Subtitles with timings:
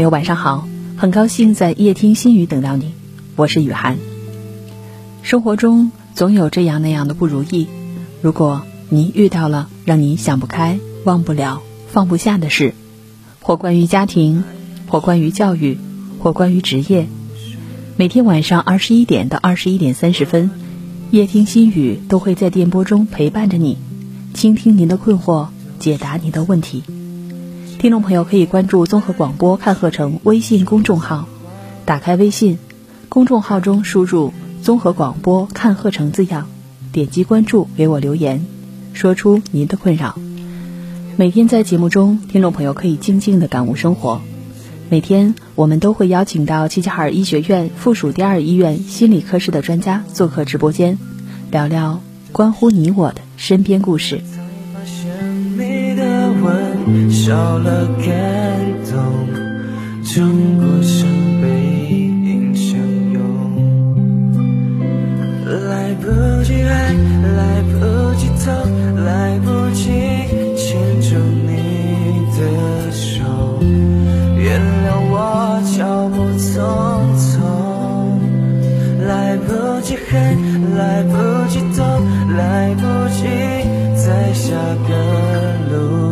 [0.00, 0.66] 朋友晚上好，
[0.96, 2.94] 很高兴在夜听心语等到你，
[3.36, 3.98] 我是雨涵。
[5.20, 7.66] 生活中总有这样那样的不如意，
[8.22, 12.72] 如果您遇到了让你想不开、忘不了、放不下的事，
[13.42, 14.42] 或关于家庭，
[14.86, 15.76] 或关于教育，
[16.18, 17.06] 或关于职业，
[17.98, 20.50] 每天晚上二十一点到二十一点三十分，
[21.10, 23.76] 夜听心语都会在电波中陪伴着你，
[24.32, 25.48] 倾听您的困惑，
[25.78, 26.84] 解答您的问题。
[27.80, 31.26] 听众朋友可以关注综合广播看鹤城微信公众号，
[31.86, 32.58] 打开微信，
[33.08, 36.46] 公众号中输入“综合广播看鹤城”字样，
[36.92, 38.44] 点击关注，给我留言，
[38.92, 40.18] 说出您的困扰。
[41.16, 44.20] 每天在节目中，听众朋友可以静静的感悟生活。
[44.90, 50.98] 每天我们都会邀请到齐齐哈尔医学院附属第二医院心理科室的专家做客直播间，
[51.50, 54.20] 聊聊关乎你我的身边故事。
[57.10, 58.08] 少了感
[58.90, 58.96] 动，
[60.02, 60.26] 转
[60.58, 61.06] 过身
[61.40, 61.46] 背
[62.24, 62.78] 影相
[63.12, 63.16] 拥，
[65.68, 66.06] 来不
[66.42, 66.92] 及爱，
[67.36, 67.78] 来不
[68.16, 68.48] 及痛，
[69.04, 69.82] 来不及
[70.56, 70.68] 牵
[71.00, 71.08] 住
[71.46, 71.50] 你
[72.36, 73.18] 的手，
[74.36, 75.14] 原谅我
[75.76, 76.48] 脚步匆
[77.18, 77.30] 匆，
[79.06, 79.48] 来不
[79.82, 80.16] 及恨，
[80.76, 81.12] 来不
[81.48, 81.80] 及痛，
[82.36, 83.18] 来不及
[83.96, 84.56] 在下
[84.88, 84.90] 个
[85.70, 86.09] 路。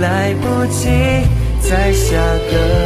[0.00, 0.88] 来不及
[1.60, 2.16] 在下
[2.50, 2.79] 个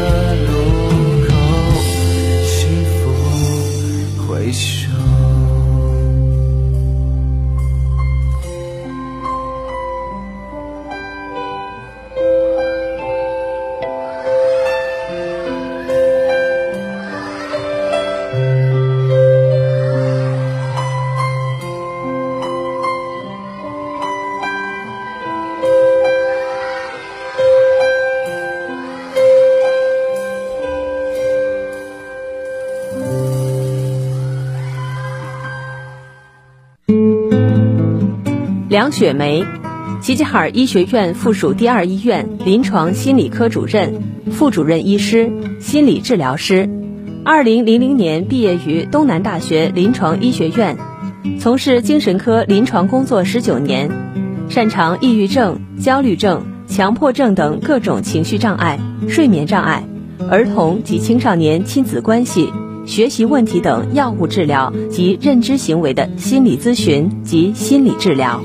[38.74, 39.44] 梁雪梅，
[40.02, 45.30] 齐齐哈尔医学院附属第二医院临床心理科主任、副主任医师、
[45.60, 46.68] 心理治疗师。
[47.24, 50.76] 二零零零年毕业于东南大学临床医学院，
[51.38, 53.88] 从事精神科临床工作十九年，
[54.48, 59.84] 擅长抑郁症、焦虑症、强迫症等各种情绪障碍、睡眠障碍、
[60.28, 62.48] 儿童及青少年亲子关系、
[62.86, 68.42] 学习问题等药物治疗及认知行为的心理咨询及心理治疗。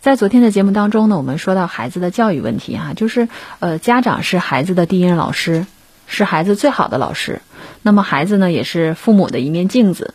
[0.00, 3.28] 在昨天的节目当中呢，我们说到孩子的教育问题哈，就是
[3.60, 5.66] 呃，家长是孩子的第一任老师，
[6.06, 7.40] 是孩子最好的老师。
[7.82, 10.14] 那么孩子呢，也是父母的一面镜子。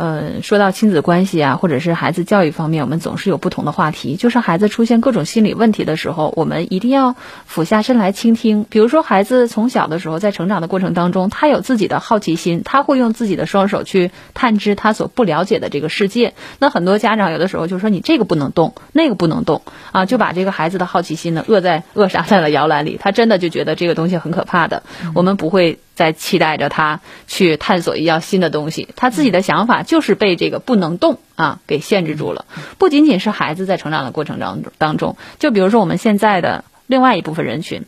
[0.00, 4.16] 呃，说到亲子关系啊，或者是孩子教育方面，我们总是有不同的话题。
[4.16, 8.64] 就是孩子出现各种心理问题的时候，我们一定要俯下身来倾听。
[8.70, 16.32] 比如说，孩子从小的时候在成长的过程当中，他有自己的好奇心，他会用自己的双手去探知他所不了解的这个世界。
[16.58, 19.60] 那很多家长有的时候就说你这个不能动，那个不能动
[19.92, 22.96] 啊，就把这个孩子的好奇心呢扼在扼杀在了摇篮里。
[22.98, 24.82] 他真的就觉得这个东西很可怕的。
[25.14, 25.78] 我们不会。
[26.00, 32.46] 在期待着他去探索一样新的东西，他自己的想法就是被这个不能动啊给限制住了。
[32.78, 37.82] 不仅仅是孩子在成长的过程当中当中，就比如说我们现在的另外一部分人群，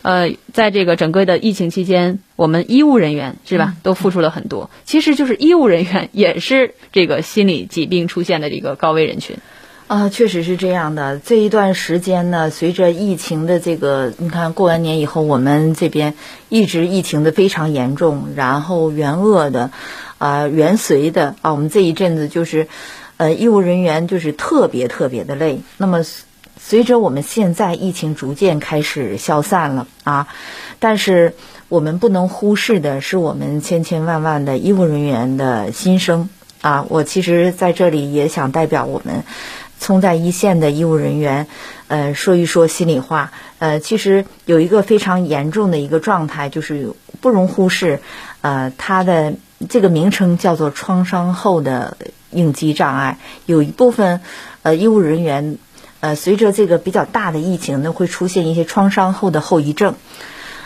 [0.00, 4.70] 呃，在这个整个的疫情期间，我们医务人员是吧，都付出了很多。
[4.84, 9.36] 其实就是医务人员也是这个心理疾病出现的这个高危人群。
[9.92, 11.18] 啊，确实是这样的。
[11.18, 16.14] 这一段时间呢，随着疫情的这个，你看过完年以后，我们这边
[16.48, 19.70] 一直疫情的非常严重，然后援鄂的，
[20.16, 22.68] 啊，援绥的啊，我们这一阵子就是，
[23.18, 25.60] 呃，医务人员就是特别特别的累。
[25.76, 26.02] 那么，
[26.58, 30.26] 随着我们现在疫情逐渐开始消散了啊，
[30.78, 31.34] 但是
[31.68, 36.30] 我们不能忽视的是我们千千万万的医务人员的心声
[36.62, 36.86] 啊。
[36.88, 39.24] 我其实在这里也想代表我们。
[39.82, 41.48] 冲在一线的医务人员，
[41.88, 43.32] 呃，说一说心里话。
[43.58, 48.00] 呃，其实有一个非常严重的一个状态，就是不容忽视。
[48.42, 49.34] 呃，它的
[49.68, 51.96] 这个名称叫做创伤后的
[52.30, 53.18] 应激障碍。
[53.44, 54.20] 有一部分
[54.62, 55.58] 呃医务人员，
[55.98, 59.96] 呃，随着这个比较大的疫情呢，会出现一些创伤后的后遗症。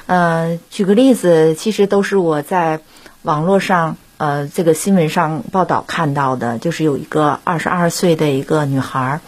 [0.05, 2.81] 呃，举个例子，其实都是我在
[3.23, 3.97] 网络上。
[4.19, 9.21] 呃，这个新闻上报道看到的，就是有一个二十二岁的一个女孩，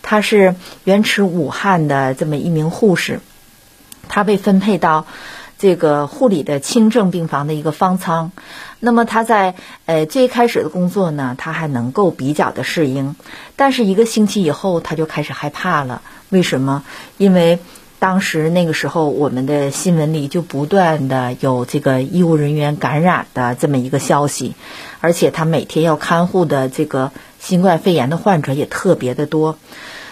[0.00, 0.54] 她是
[0.84, 3.20] 原驰武汉的这么一名护士，
[4.08, 5.04] 她被分配到
[5.58, 8.32] 这个护理的轻症病房的一个方舱。
[8.78, 13.16] 那么她在呃最开始的工作呢，她还能够比较的适应，
[13.56, 16.00] 但是一个星期以后，她就开始害怕了。
[16.30, 16.82] 为什么？
[17.18, 17.58] 因为
[18.00, 24.54] 当时那个时候，我们的新闻里就不断的有这个医务人员感染的这么一个消息，
[25.02, 29.58] 而且他每天要看护的这个新冠肺炎的患者也特别的多。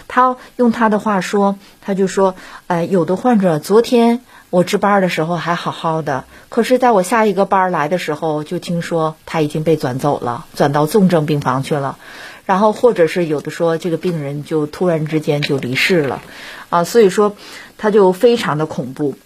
[0.07, 2.35] 他用他的话说，他就说
[2.69, 4.21] ：“呃，有的患者昨天
[4.51, 11.97] 我值班的时候还好好的，可是在我下一个班来的时候，就听说他已经被转走了，转到重症病房去了。
[12.45, 16.21] 然后或者是有的说，这个病人就突然之间就离世了，
[16.69, 17.35] 啊，所以说。”
[17.79, 19.17] 他就非常的恐怖，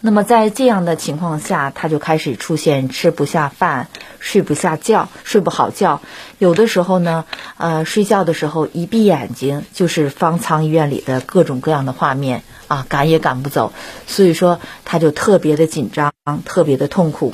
[0.00, 3.88] 那么在这样的情况下，他就开始出现吃不下饭、
[4.18, 6.00] 睡不下觉、睡不好觉。
[6.38, 7.24] 有的时候呢，
[7.58, 13.72] 呃，睡觉的时候一闭眼睛就是方舱医院里的各种各样的画面啊，赶也赶不走。
[14.06, 16.12] 所以说，他就特别的紧张，
[16.44, 17.32] 特别的痛苦。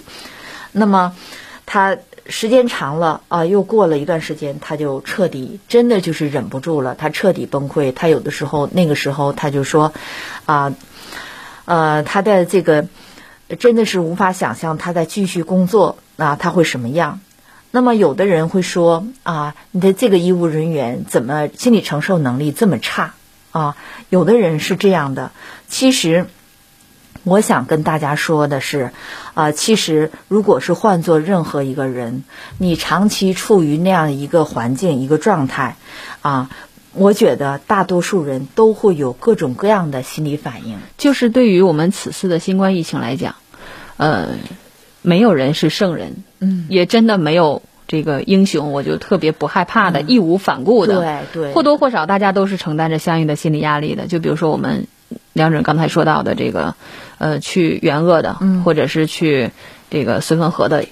[0.72, 1.16] 那么，
[1.64, 1.96] 他。
[2.26, 7.92] 时间长了啊，又过了一段时间，他就彻底真的就是忍不住了，他彻底崩溃。
[7.92, 9.92] 他有的时候那个时候他就说，
[10.46, 10.74] 啊，
[11.66, 12.86] 呃，他的这个
[13.58, 17.20] 真的是无法想象他在继续工作啊，他会什么样？
[17.70, 23.14] 那么有的人会说啊，你的这个医务人员怎么心理承受能力这么差
[23.52, 23.76] 啊？
[24.08, 25.30] 有的人是这样的，
[25.68, 26.26] 其实。
[27.24, 28.90] 我想跟大家说的是，
[29.32, 32.22] 啊，其实如果是换做任何一个人，
[32.58, 35.76] 你长期处于那样一个环境、一个状态，
[36.20, 36.50] 啊，
[36.92, 40.78] 我觉得大多数人都会有各种各样的心理反应。
[40.98, 43.36] 就是对于我们此次的新冠疫情来讲，
[43.96, 44.28] 呃，
[45.00, 51.00] 没有人是圣人，嗯，也真的没有这个英雄，我就特别不害怕的、义无反顾的，
[51.32, 54.08] 对对，或多或少大家都是承担着相应的心理压力的。
[54.08, 54.86] 就比如说我们。
[55.32, 56.74] 梁准刚才说到的这个，
[57.18, 59.50] 呃，去援鄂的，或者是去
[59.90, 60.86] 这个绥芬河的，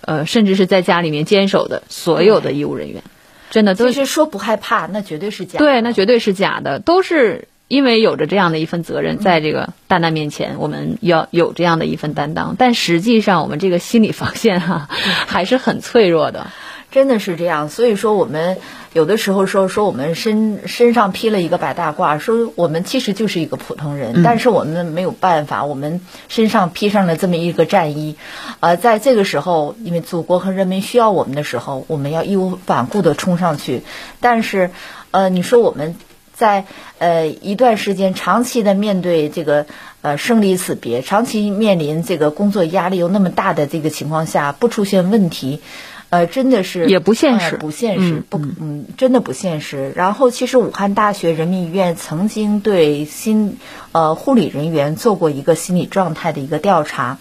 [0.00, 3.02] 呃，甚至是在家里面坚守的所有的医务人员，
[3.50, 5.64] 真的都是说不害怕，那绝对是假的。
[5.64, 12.54] 对，那绝对是假的，都是因为有着这样的一份责任，在这个大难面前，我们要有这样的一份担当。
[12.58, 14.88] 但实际上，我们这个心理防线哈
[15.26, 16.46] 还是很脆弱的。
[16.96, 18.56] 真的是这样，所以说我们
[18.94, 28.16] 有的时候说说我们身身上披了一个白大褂，说我们其实就是一个普通人，但是我们没有办法，我们身上披上了这么一个战衣，
[28.60, 33.82] 呃，在这个时候，因为祖国和人民需要我们的时候，我们要义无反顾的冲上去。
[34.20, 34.70] 但是，
[35.10, 35.96] 呃，你说我们
[36.32, 36.64] 在
[36.96, 39.66] 呃一段时间长期的面对这个
[40.00, 45.60] 呃生离死别，长期面临这个工作压力又那么大的这个情况下，不出现问题。
[46.08, 49.92] 呃，真的是也不现实，不现实，不，嗯，真的不现实。
[49.96, 53.58] 然后，其实武汉大学人民医院曾经对心
[53.90, 57.18] 呃护理人员做过一个心理状态的一个调查，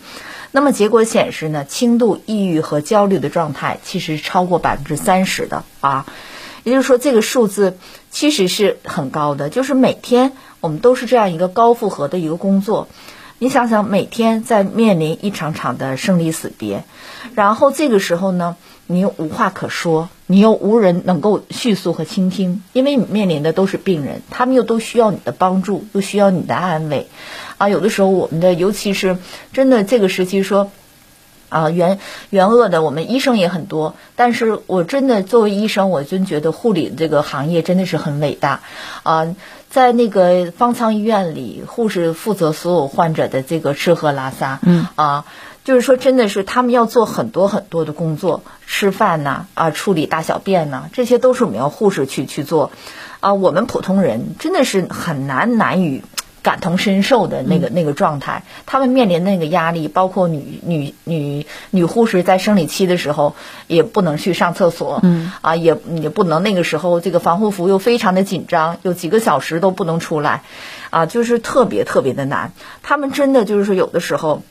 [0.52, 6.06] 那么结果显示呢，轻度抑郁和焦虑的状态其实超过百分之三十的啊，
[6.64, 7.78] 也就是说这个数字
[8.12, 9.50] 其实是很高的。
[9.50, 12.88] 就是每天我们都是这样一个高负荷的一个工作，
[13.40, 16.86] 你想想每天在面临一场场的生离死别，
[17.34, 18.56] 然后这个时候呢，
[18.88, 27.08] 你又无话可说，你又无人能够叙述和倾听，因为你面临的都是病人，他们又都需要你的帮助，又需要你的安慰。
[27.58, 29.18] 啊，有的时候我们的，尤其是
[29.54, 30.70] 真的这个时期说，
[31.50, 32.00] 啊，援
[32.30, 38.62] 援鄂的，我们医生也很多，但是我真的作为医生，我真觉得护理这个行业真的是很伟大，
[39.04, 39.36] 啊，
[39.70, 45.26] 在那个方舱医院里，护士负责所有患者的这个吃喝拉撒，嗯，啊，
[45.66, 52.72] 就是说真的是他们要做很多很多的工作，吃饭呐，啊，处理大小便呐，这些都是我们要护士去去做，
[53.20, 56.02] 啊，我们普通人真的是很难难以。
[56.46, 70.44] 感同身受的那个那个状态，他们面临那个压力，包括女女女女护士在生理期的时候也不能去上厕所，嗯啊，也也不能那个时候这个防护服又非常的紧张，有几个小时都不能出来，
[70.92, 72.54] 啊，就是特别特别的难。
[72.84, 74.44] 他们真的就是说有的时候，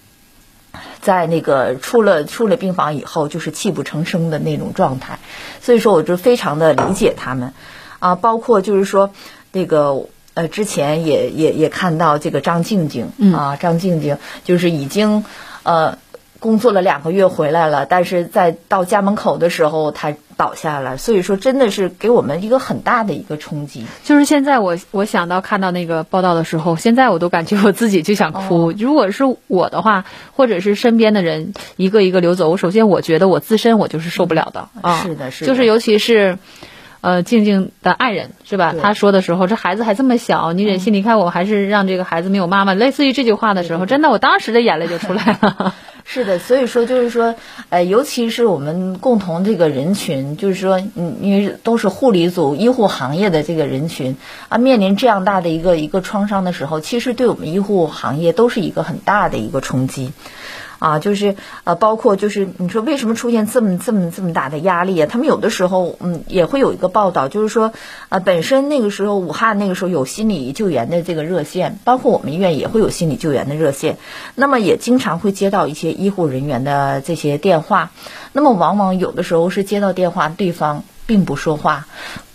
[1.00, 5.18] 在那个出了出了病房以后，就是泣不成声的那种状态。
[5.60, 7.52] 所以说，我就非常的理解他们，
[7.98, 9.10] 啊，包括就是说
[9.52, 10.06] 那个。
[10.36, 15.24] 呃，之前也也也看到这个张静静啊，张静静就是已经
[15.62, 15.96] 呃
[16.40, 20.96] 工作了两个月回来了，但是在到家门口的时候，她倒下了。
[20.96, 23.84] 所以说，真的是给我们一个很大的一个冲击。
[24.02, 28.72] 就是现在我我想到看到那个报道的时候，现在我都感觉我自己就想哭。
[28.72, 35.02] 如果是我的话，或者是身边的人一个一个流走，我首先我觉得我自身我就是受不了的啊。
[35.02, 36.38] 是的，是的，就是尤其是。
[37.00, 38.74] 呃，静静的爱人是吧？
[38.80, 42.72] 他说的时候，这孩子还这么小，你忍心离开我，还是让这个孩子没有妈妈？
[42.72, 45.74] 类似于这句话的时候，真的，我当时的眼泪就出来了。
[46.06, 47.34] 是的，所以说就是说，
[47.70, 54.16] 呃，尤其是我们共同这个人群，就是说，嗯，因为都是护理组、医护行业的这个人群
[54.49, 60.12] 啊，面临这样大的一个一个创伤的时候，其实对我们医护行业都是一个很大的一个冲击。
[60.78, 65.06] 啊，就是呃，包括就是你说为什么出现这么这么这么大的压力啊？
[65.10, 67.72] 他们有的时候嗯也会有一个报道，就是说
[68.08, 73.98] 啊，本身那个时候武汉那个时候有心理救援的这个热线，包括我们医院也会有心理救援的热线，
[74.34, 77.90] 那么也经常会接到一些医护人员的这些电话，
[78.32, 81.87] 那么往往有的时候是接到电话，对方并不说话。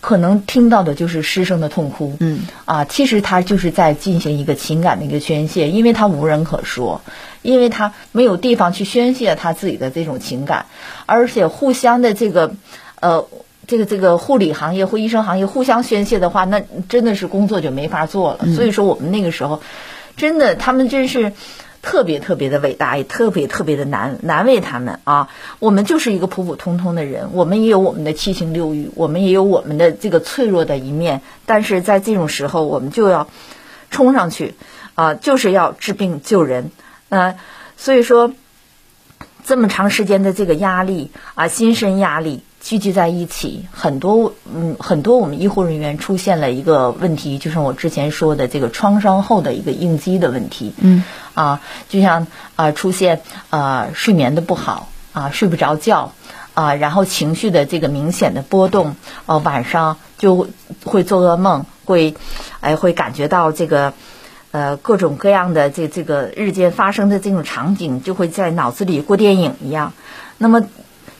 [0.01, 7.01] 可能听到的就是失声的痛哭，嗯，啊，其实他就是在进行一个情感的一个宣泄，因为他无人可说，
[7.41, 10.67] 因为他没有地方去宣泄他自己的这种情感，
[11.05, 12.53] 而且互相的这个，
[13.01, 13.27] 呃，
[13.67, 18.45] 这个这个护理行业或医生行业互相宣泄的话，那真的是工作就没法做了。
[18.55, 19.61] 所以说，我们那个时候，
[20.15, 21.33] 真的他们真是。
[21.81, 25.29] 特别特别的伟大，也特别特别的难难为他们啊！
[25.59, 31.21] 我们就是一个普普通通的人，我们也有我们的七情六欲，我们也有我们的这个脆弱的一面。
[31.45, 33.29] 但是在这种时候，我们就要
[33.89, 34.55] 冲上去
[34.95, 36.71] 啊，就是要治病救人。
[37.07, 37.35] 那
[37.77, 38.33] 所以说，
[39.45, 42.43] 这么长时间的这个压力啊，心身压力。
[42.61, 50.73] 聚集在一起，很多嗯，很多我们医护人员出现了一个问题，就是我之前说的这个创伤后的一个应激的问题。
[50.77, 56.11] 嗯，啊，就像啊，出现啊睡眠的不好啊，睡不着觉
[56.53, 60.49] 啊，然后情绪的这个明显的波动，啊，晚上就
[60.83, 62.13] 会做噩梦，会
[62.59, 63.93] 哎会感觉到这个
[64.51, 69.93] 呃各种各样的这这个日间发生的这种场景，就会在脑子里过电影一样。
[70.37, 70.67] 那么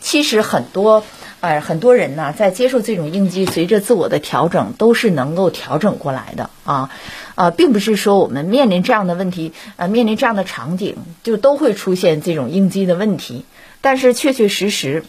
[0.01, 1.03] 其实很多。
[1.41, 6.89] 哎，很多人呢，在接受这种应激，随着自我的调整，都是能够调整过来的啊，
[7.36, 13.46] 啊，并不是说我们面临这样的问题，呃，面临这样的场景，就都会出现这种应激的问题。
[13.79, 15.05] 但是，确确实实，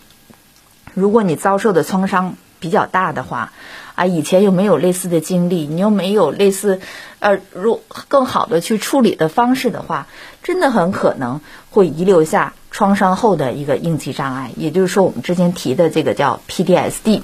[0.94, 3.52] 如果你遭受的创伤比较大的话，
[3.96, 6.80] 啊，以前又没有类似的经历，你又没有类似，
[7.18, 10.06] 呃，如更好的去处理的方式的话，
[10.44, 12.54] 真的很可能会遗留下。
[12.70, 17.22] 创伤后的一个应激障碍，也就是说，我们之前提的这个叫 PTSD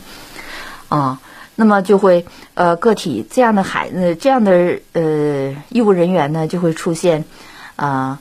[0.88, 1.20] 啊，
[1.54, 7.24] 那么就会呃个体这样的孩子，这样的呃医务人员呢，就会出现
[7.76, 8.20] 啊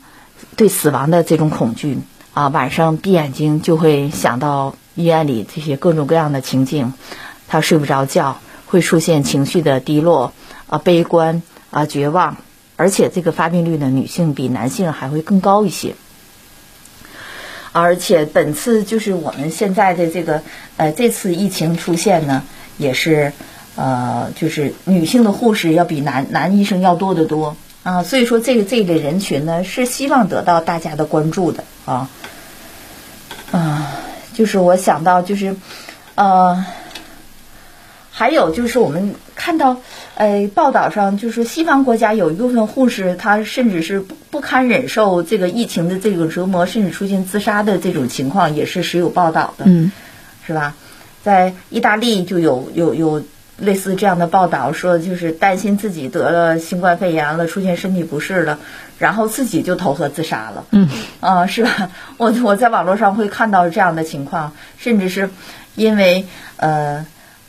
[0.55, 1.99] 对死亡的这种恐惧。
[2.33, 6.91] 啊，晚上闭眼睛就会想到医院里这些各种各样的情境，
[7.47, 10.33] 他睡不着觉，会出现情绪的低落
[10.67, 11.41] 啊、悲观
[11.71, 12.35] 啊、绝望，
[12.75, 15.95] 而且这个发病率呢，女性比男性还会更高一些。
[17.75, 20.41] 而且本次就是我们现在的这个
[20.77, 22.41] 呃这次疫情出现呢，
[22.77, 23.33] 也是
[23.75, 32.09] 呃就是女性的护士要比男男医生要多得多啊，所以说这个这一类人群呢，是希望得到大家的关注的啊。
[33.51, 33.91] 啊，
[34.33, 35.57] 就是我想到就是，
[36.15, 36.65] 呃，
[38.09, 39.81] 还有就是我们看到，
[40.15, 49.91] 呃，报道上就是西方国家有一部分护士，他甚至是不不堪忍受这个疫情的这种折磨，甚至出现自杀的这种情况，也是时有报道的，嗯
[50.47, 50.73] 是吧？
[51.21, 53.25] 在意大利就有有有
[53.57, 58.59] 类似这样的报道，说就是担心自己得了新冠肺炎了，出现身体不适了，
[58.99, 60.63] 然后自己就投河自杀了。
[60.71, 60.87] 嗯
[61.19, 61.91] 啊、是吧？
[62.15, 65.29] 我我在网络上会看到这样的情况，甚至是
[65.75, 67.05] 因为呃。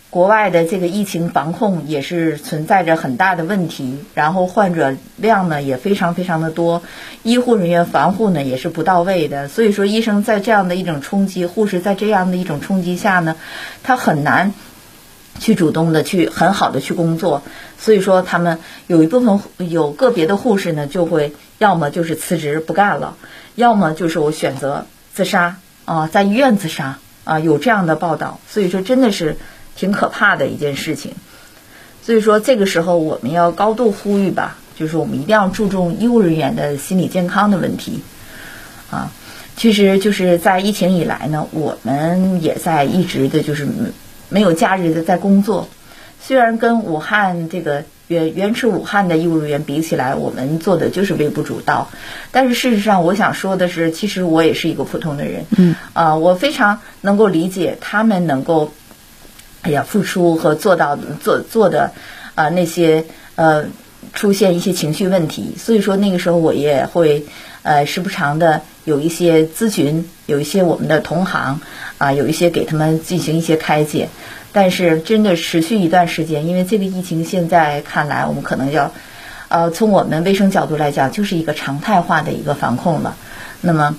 [0.09, 6.83] 国外的这个疫情防控也是存在着很大的问题，然后患者量呢也非常非常的多，
[7.23, 13.37] 医护人员防护呢也是不到位的，所以说医生在这样的一种冲击，护士在这样的一种冲击下呢，
[13.83, 14.55] 他很难
[15.39, 17.43] 去主动的去很好的去工作，
[17.79, 23.17] 所以说他们有一部分有个别的护士呢，就会要么就是辞职不干了，
[23.55, 29.37] 要么就是我选择自杀啊、在医院自杀啊、有这样的报道，所以说真的是
[29.77, 31.13] 挺可怕的一件事情。
[32.03, 38.01] 所以说这个时候我们要高度呼吁吧，就是我们一定要注重医务人员的心理健康的问题
[38.91, 39.13] 啊。
[39.57, 43.73] 其实就是在疫情以来呢，我们也在一直的就是没
[44.29, 45.69] 没有假日的在工作。
[46.21, 51.89] 虽然跟武汉这个原原始武汉的医务人员比起来，我们做的就是微不足道，
[52.31, 58.73] 但是事实上，我想说的是，其实我也是一个普通的人，嗯，啊、我非常能够理解他们能够，
[59.67, 61.91] 哎呀，付出和做到做做的
[62.37, 63.05] 啊、那些
[63.35, 63.65] 呃
[64.13, 67.27] 出现一些情绪问题，所以说那个时候我也会
[67.65, 71.61] 呃时不常的有一些咨询，有一些我们的同行
[71.99, 74.09] 啊、有一些给他们进行一些开解，
[74.53, 78.93] 但是真的持续一段时间，因为这个疫情现在看来，我们可能要
[79.49, 83.17] 呃从我们卫生角度来讲，就是一个常态化的一个防控了，
[83.63, 83.97] 那么。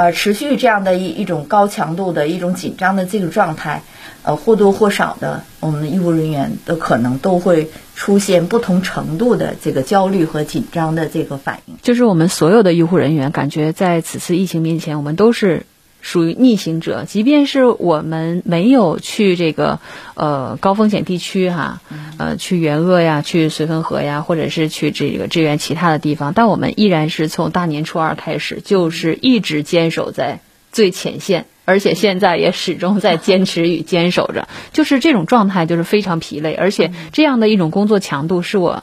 [0.00, 3.82] 呃，持续这样的一一种高强度的一种紧张的这个状态，
[4.22, 11.74] 呃，或多或少的，我们的医务人员的可能都会出现不同程度的这个焦虑和紧张的这个反应。
[11.82, 15.66] 就是我们所有的医护人员，感觉在此次疫情面前，我们都是
[16.00, 17.04] 属于逆行者。
[17.06, 19.80] 即便是我们没有去这个
[20.14, 21.80] 呃高风险地区哈，
[22.18, 30.40] 呃去援鄂呀、去绥芬河呀，或者是去这个支援其他的地方，但我们依然是从大年初二开始，就是一直坚守在
[30.72, 31.46] 最前线。
[31.66, 38.82] 而且现在也始终在坚持与坚守着，就是这种状态，就是非常疲累，而且这样的一种工作强度是我，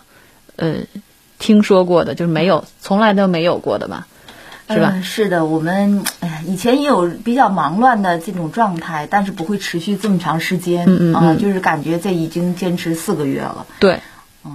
[0.56, 0.76] 呃，
[1.38, 4.08] 听说过的，就是没有，从来都没有过的吧，
[4.70, 4.92] 是吧？
[4.94, 10.86] 嗯是的，我们哎呀，以前也有比较忙乱的这种状态，但是不会持续这么长时间。
[10.88, 13.66] 嗯嗯啊，嗯就是感觉这已经坚持四个月了。
[13.80, 14.00] 对，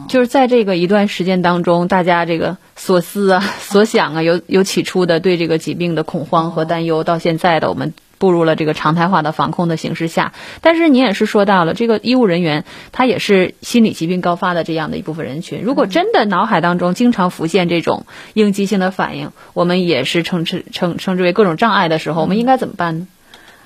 [0.08, 7.94] 就是在这个一段时间当中，大家这个所思啊、 所想啊，有有起初的对这个疾病的恐慌和担忧，到现在的我们。
[8.22, 15.60] 步入了这个常态化的防控的形势下，但是你也是说到了这个医务人员，他也是心理疾病高发的这样的一部分人群。
[15.64, 23.08] 如果真的脑海当中经常浮现这种应激性的反应，我们也是称之称称之为各种障碍的时候，我们应该怎么办呢？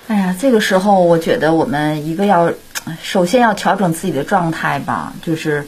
[0.06, 2.54] 哎呀，这个时候我觉得我们一个要，
[3.02, 5.66] 首先要调整自己的状态吧，就是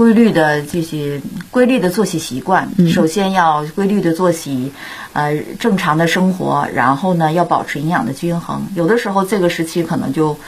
[0.00, 2.66] 规律的这些规律的作息习惯。
[2.88, 4.72] 首先要规律的作息，
[5.12, 8.66] 呃，正常的生活，然后呢要保持营养的均衡。
[8.74, 10.38] 有的时候这个时期可能就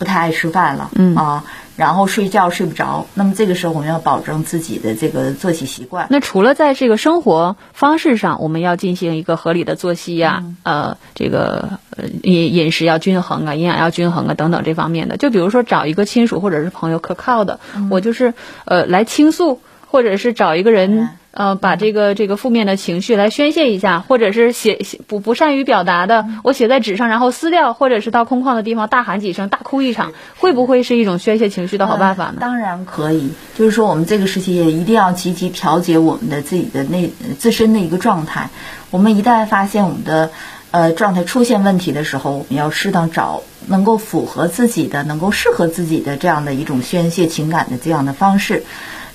[0.00, 1.44] 不太爱吃饭了，嗯啊，
[1.76, 3.06] 然后睡觉睡不着。
[3.12, 6.06] 那么这个时候我们要保证自己的这个作息习惯。
[6.08, 15.18] 那除了在这个生活方式上，我们要进行一个合理的作息呀、呃，这个呃饮饮食要均衡啊，营养要均衡啊，等等这方面的。
[15.18, 17.60] 就比如说找一个亲属或者是朋友可靠的，
[17.90, 18.32] 我就是
[18.64, 19.60] 呃来倾诉，
[19.90, 21.10] 或者是找一个人。
[21.32, 32.38] 呃，把这个这个负面的情绪来宣泄一下，或者是写写不不善于表达的，我写在纸上，然后撕掉，或者是到空旷的地方大喊几声，大哭一场，会不会是一种宣泄情绪的好办法呢？
[32.40, 38.50] 当然可以，就是说我们这个时期也一定要积极调节我们的自己的内自身的一个状态。
[38.90, 40.30] 我们一旦发现我们的
[40.72, 48.64] 呃状态出现问题的时候，我们要适当找能够符合自己的、能够适合自己的这样的一种宣泄情感的这样的方式。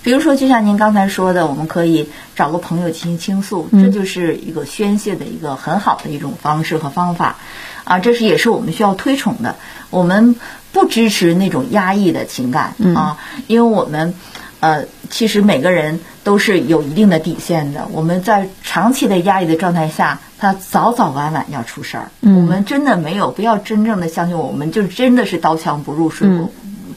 [0.05, 7.37] 比如说，就像您刚才说的，我们可以找个朋友进行倾诉，这就是一个宣泄的一个很好的一种方式和方法，
[7.85, 9.55] 啊，这是也是我们需要推崇的。
[9.89, 10.35] 我们
[10.71, 14.13] 不支持那种压抑的情感啊，因为我们
[14.59, 17.87] 呃，其实每个人都是有一定的底线的。
[17.91, 22.11] 我们在长期的压抑的状态下，他早早晚晚要出事儿。
[22.21, 26.51] 我们真的没有，不要真正的相信我们就真的是刀枪不入、水火、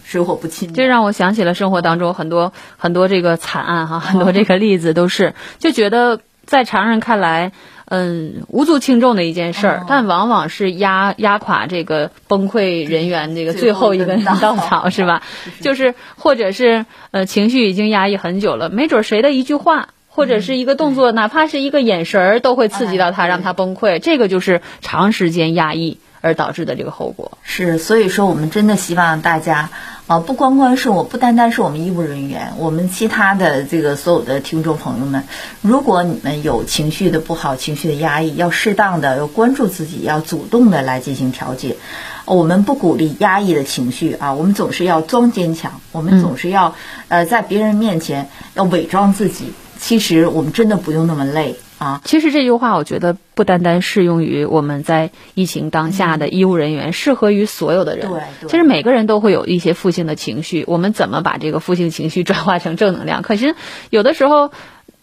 [0.09, 0.73] 水火不侵。
[0.73, 7.53] 这让我想起了生活当中很多很多这个惨案哈，很多这个例子都是就觉得在常人看来。
[7.91, 15.23] 嗯，无足轻重的一件事儿，但往往是压压垮这个崩溃人员这个最后一根稻草，是吧？
[15.63, 24.01] 就是或者是呃情绪已经压抑很久了，没准谁的一句话或者是一个动作，哪怕是一个眼神儿，都会刺激到他，让他崩溃。
[24.01, 27.39] 这个就是长时间压抑而导致的这个后果。
[27.43, 29.71] 是，所以说我们真的希望大家。
[30.09, 35.25] 啊，不光光是我，不单单是我们医务人员，我们其他的这个所有的听众朋友们，
[35.61, 41.77] 如果你们有情绪的不好、情绪的压抑，要适当的要关注自己，要主动的来进行调节。
[42.25, 46.75] 我们不鼓励压抑的情绪啊，我们总是要装坚强，我们总是要
[47.09, 49.53] 呃在别人面前要伪装自己。
[49.79, 51.57] 其实我们真的不用那么累。
[51.79, 58.09] 啊，其实这句话我觉得不单单适用于我们在疫情当下的医务人员，适合于所有的人。
[58.09, 63.23] 对，其实每个人都会有一些负性的情绪，我们怎么把这个负性情绪转化成正能量？
[63.23, 63.55] 可是
[63.91, 64.51] 有的时候。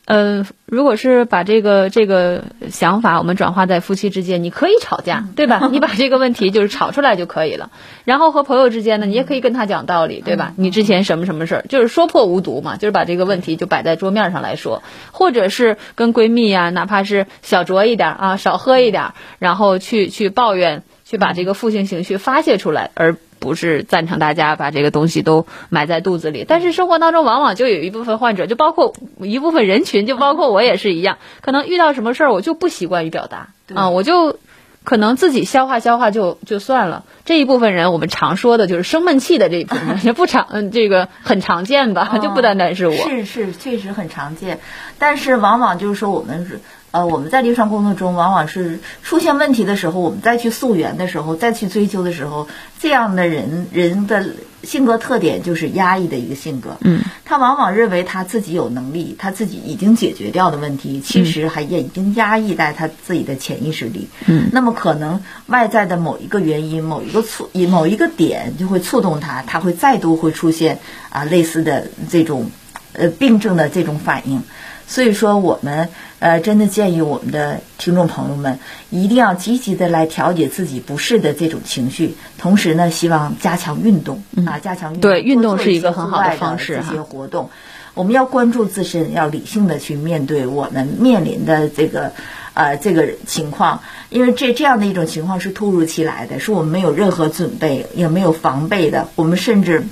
[0.06, 5.68] 呃，如果是把这个这个想法我们转化在夫妻之间，你可以吵架，对吧？
[5.74, 7.72] 你把这个问题就是吵出来就可以了。
[8.04, 10.54] 然后和朋友之间呢，你也可以跟他讲道理，对吧？
[10.58, 23.18] 你之前什么什么事儿，就是说破无毒嘛，就是把这个问题就摆在桌面上来说，或者是跟闺蜜啊，哪怕是小酌一点啊，少喝一点，然后去去抱怨，去把这个负性情绪发泄出来，而。
[23.39, 34.39] 不是赞成大家把这个东西都埋在肚子里，但是生活当中往往就有一部分患者，就包括一部分人群，就包括我也是一样，可能遇到什么事儿我就不习惯于表达啊，我就
[34.84, 37.04] 可能自己消化消化就就算了。
[37.26, 44.60] 这一部分人，我们常说的就是生闷气的这一部分， 也不常嗯，这个很常见吧，就不单单是我，是是确实很常见，
[44.98, 46.60] 但是往往就是说我们是。
[46.95, 52.47] 呃，我们在临床工作中，往往是出现问题的时候，我们再去溯源的时候，再去追究的时候，
[52.79, 54.25] 这样的人人的
[54.63, 56.77] 性格特点就是压抑的一个性格。
[56.79, 64.08] 嗯，他往往认为他自己有能力，他自己已经解决掉的问题，其实还也已经压抑在他自己的潜意识里。
[64.27, 70.79] 嗯，那么可能外在的某一个原因，某一个触，某一个点就会触动他，他会再度会出现
[71.10, 72.49] 啊类似的这种
[72.93, 74.43] 呃病症的这种反应。
[74.88, 78.60] 所以说，我们呃，真的建议我们的听众朋友们
[78.91, 87.50] 一定要积极的来调节自己不适的这种情绪，同时呢，希望加强运动啊，加强运动对运动是一个很好的方式这些活动，
[87.95, 92.13] 我们要关注自身，要理性的去面对我们面临的这个
[92.54, 99.84] 呃这个情况，因为这这样的一种情况是突如其来的，是我们没有任何准备也没有防备的，我们甚至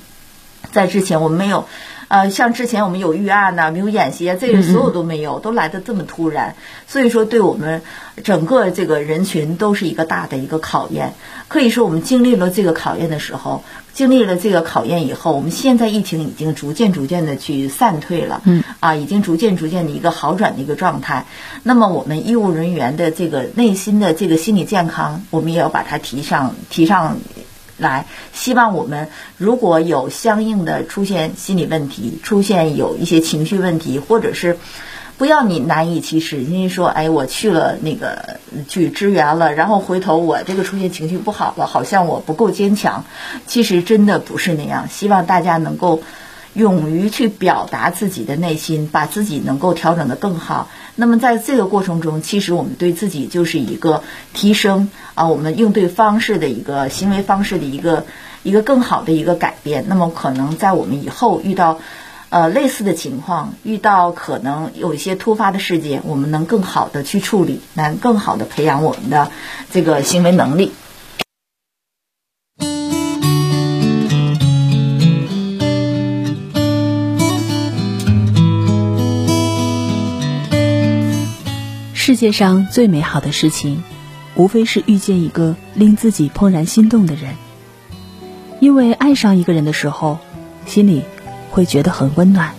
[0.72, 1.68] 在之前我们没有。
[2.14, 6.54] 呃，像之前我们有预案呐，没有演习啊，这个所有都没有，都来的这么突然，
[6.88, 7.82] 所以说对我们
[8.24, 11.14] 整个这个人群都是一个大的一个考验。
[11.48, 13.64] 可以说，我们经历了这个考验的时候，
[13.96, 21.26] 经历了这个考验以后，我们现在疫情已经逐渐逐渐的去散退了，嗯，啊，已经逐渐逐渐的一个好转的一个状态。
[21.64, 27.18] 那么，我们医务人员的这个内心的这个心理健康，我们也要把它提上提上。
[27.84, 34.58] 来，希望我们如果有相应的出现心理问题，出现有一些情绪问题，或者是
[35.16, 43.06] 不要你难以启齿，因为说，哎，我去了那个去支援了，然后回头我这个出现情绪不好了，好像我不够坚强。
[43.46, 44.90] 其实真的不是那样。
[44.90, 46.02] 希望大家能够
[46.54, 50.70] 勇于去表达自己的内心，把自己能够调整的更好。
[50.96, 58.06] 那么在这个过程中，其实我们对自己就是一个提升啊，我们应对方式的一个行为方式的一个
[58.44, 59.86] 一个更好的一个改变。
[59.88, 61.80] 那么可能在我们以后遇到
[62.30, 69.32] 呃类似的情况，遇到可能有一些突发的事件，我们能更好的去处理，能更好的培养我们的
[69.72, 70.72] 这个行为能力。
[82.14, 83.82] 世界上最美好的事情，
[84.36, 87.34] 无非是遇见一个令自己怦然心动的人。
[88.60, 90.20] 因为爱上一个人的时候，
[90.68, 91.02] 心里
[91.50, 92.54] 会觉得很温暖，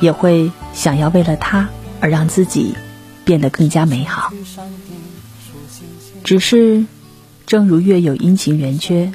[0.00, 1.68] 也会想要为了他
[2.00, 2.74] 而让自己
[3.24, 4.32] 变得更加美好。
[6.24, 6.84] 只是，
[7.46, 9.12] 正如月有阴晴圆缺，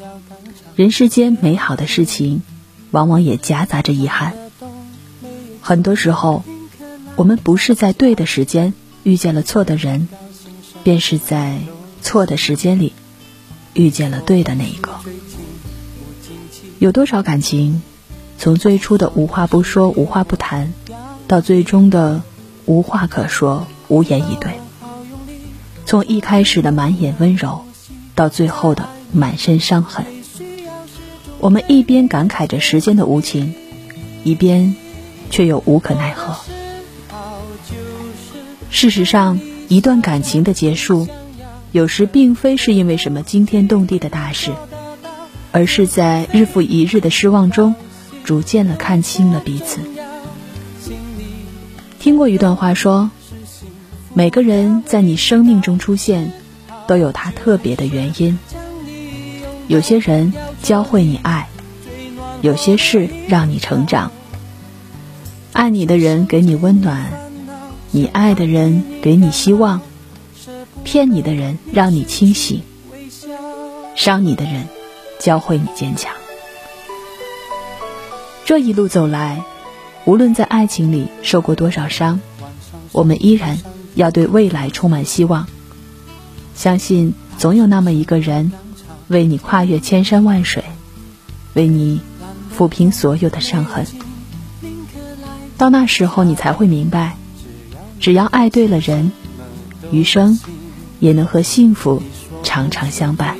[0.77, 2.43] 人世间美好的事情，
[2.91, 4.37] 往往也夹杂着遗憾。
[5.59, 6.45] 很多时候，
[7.17, 8.73] 我们不是在对的时间。
[9.07, 10.09] 遇见了错的人，
[10.83, 11.59] 便是在
[12.01, 12.91] 错的时间里
[13.73, 14.99] 遇见了对的那一个。
[16.77, 17.81] 有多少感情，
[18.37, 20.73] 从最初的无话不说、无话不谈，
[21.25, 22.21] 到最终的
[22.65, 24.51] 无话可说、无言以对；
[25.85, 27.63] 从一开始的满眼温柔，
[28.13, 30.05] 到最后的满身伤痕。
[31.39, 33.55] 我们一边感慨着时间的无情，
[34.25, 34.75] 一边
[35.29, 36.35] 却又无可奈何。
[38.79, 41.07] 事实上，一段感情的结束，
[41.71, 44.51] 有时并非是因为什么惊天动地的大事，
[45.51, 47.73] 而是在日复一日的失望中，
[48.23, 49.79] 逐渐的看清了彼此。
[51.97, 53.09] 听过一段话说，
[54.13, 56.31] 每个人在你生命中出现，
[56.85, 58.37] 都有他特别的原因。
[59.67, 61.49] 有些人教会你爱，
[62.43, 64.11] 有些事让你成长。
[65.51, 67.26] 爱你的人给你温暖，
[67.97, 69.81] 你爱的人给你希望，
[70.83, 72.61] 骗你的人让你清醒，
[73.95, 74.67] 伤你的人
[75.19, 76.13] 教会你坚强。
[78.45, 79.41] 这一路走来，
[80.05, 82.19] 无论在爱情里受过多少伤，
[82.91, 83.57] 我们依然
[83.95, 85.47] 要对未来充满希望，
[86.53, 88.51] 相信总有那么一个人。
[89.07, 90.63] 为你跨越千山万水，
[91.55, 91.99] 为你
[92.55, 93.87] 抚平所有的伤痕。
[95.57, 97.17] 到那时候，你才会明白，
[97.99, 99.11] 只要爱对了人，
[99.91, 100.39] 余生
[100.99, 102.01] 也能和幸福
[102.43, 103.35] 常常相伴。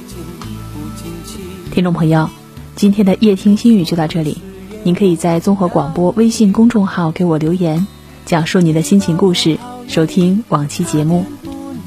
[1.72, 2.30] 听众朋友，
[2.76, 4.42] 今天的夜听心语就到这里，
[4.84, 7.88] 您可以在综合广播微信公众号给我留言，
[8.26, 11.26] 讲述您的心情故事，收听往期节目。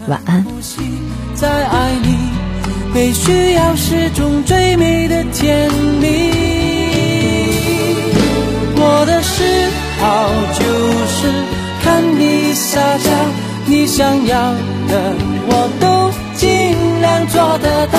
[0.06, 0.46] 晚安。
[2.92, 6.08] 被需要是种最美的甜蜜。
[8.76, 10.28] 我的嗜好
[10.58, 10.64] 就
[11.06, 11.59] 是
[11.90, 13.10] 看你撒娇，
[13.66, 14.52] 你想要
[14.86, 15.12] 的
[15.48, 16.48] 我都尽
[17.00, 17.98] 量做得到。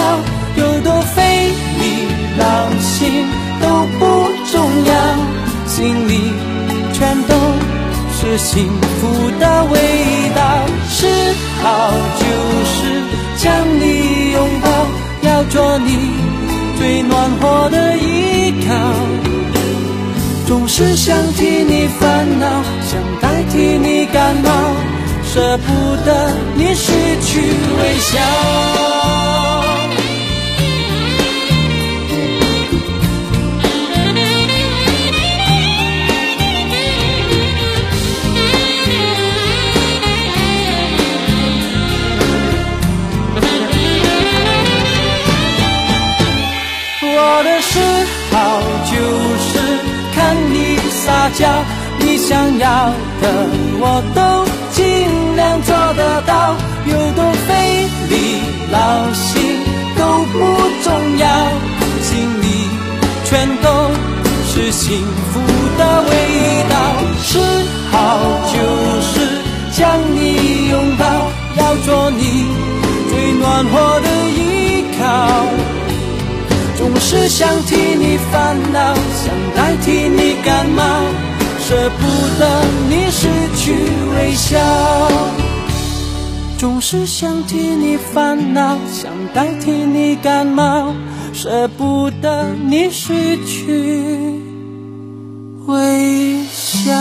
[0.56, 1.50] 有多费
[1.82, 2.08] 力
[2.40, 2.46] 劳
[2.80, 3.28] 心
[3.60, 3.68] 都
[4.00, 4.94] 不重要，
[5.68, 6.32] 心里
[6.94, 7.36] 全都
[8.16, 8.70] 是幸
[9.02, 9.76] 福的味
[10.38, 10.40] 道。
[10.88, 11.06] 是
[11.62, 12.24] 好就
[12.72, 13.04] 是
[13.44, 14.70] 将你拥抱。
[15.24, 16.14] 要做你
[16.80, 18.74] 最暖和的依靠，
[20.48, 22.48] 总是想替你烦恼，
[22.90, 24.50] 想代替你感冒，
[25.26, 28.18] 舍不得你失去微笑。
[47.04, 47.80] 我的嗜
[48.32, 48.92] 好就
[49.42, 49.50] 是
[50.16, 50.18] 看
[50.54, 51.42] 你撒娇，
[52.04, 52.68] 你想要
[53.22, 53.48] 的
[53.80, 58.14] 我都尽量做得到，有多费力
[58.72, 59.60] 劳心
[59.98, 60.38] 都不
[60.84, 61.26] 重要，
[62.02, 62.10] 心
[62.42, 62.46] 里
[63.26, 63.68] 全都
[64.48, 65.40] 是幸福
[65.78, 66.12] 的味
[66.70, 66.74] 道。
[67.24, 67.40] 是
[67.92, 67.96] 好
[68.52, 68.56] 就
[69.02, 69.14] 是
[69.72, 71.06] 将你拥抱，
[71.58, 72.46] 要做你
[73.10, 75.02] 最暖和的依靠。
[76.78, 80.84] 总是想替你烦恼，想代替你感冒，
[81.72, 82.04] 舍不
[82.38, 83.74] 得你失去
[84.14, 84.60] 微笑。
[86.58, 90.94] 总是想替你烦恼，想代替你感冒，
[91.32, 94.04] 舍不得你失去
[95.66, 96.92] 微笑。